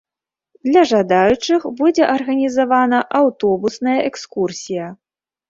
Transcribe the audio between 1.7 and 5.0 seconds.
будзе арганізавана аўтобусная экскурсія.